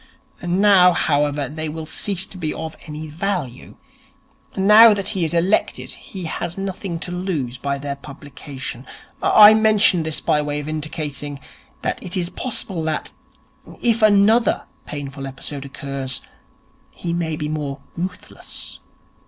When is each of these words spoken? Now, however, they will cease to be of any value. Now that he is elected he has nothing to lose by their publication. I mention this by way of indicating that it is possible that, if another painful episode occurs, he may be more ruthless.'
Now, 0.41 0.93
however, 0.93 1.47
they 1.47 1.69
will 1.69 1.85
cease 1.85 2.25
to 2.25 2.37
be 2.39 2.51
of 2.51 2.75
any 2.87 3.05
value. 3.05 3.75
Now 4.57 4.95
that 4.95 5.09
he 5.09 5.23
is 5.23 5.31
elected 5.31 5.91
he 5.91 6.23
has 6.23 6.57
nothing 6.57 6.97
to 7.01 7.11
lose 7.11 7.59
by 7.59 7.77
their 7.77 7.95
publication. 7.97 8.87
I 9.21 9.53
mention 9.53 10.01
this 10.01 10.19
by 10.19 10.41
way 10.41 10.59
of 10.59 10.67
indicating 10.67 11.39
that 11.83 12.01
it 12.03 12.17
is 12.17 12.29
possible 12.31 12.81
that, 12.81 13.11
if 13.79 14.01
another 14.01 14.63
painful 14.87 15.27
episode 15.27 15.65
occurs, 15.65 16.21
he 16.89 17.13
may 17.13 17.35
be 17.35 17.47
more 17.47 17.81
ruthless.' 17.95 18.79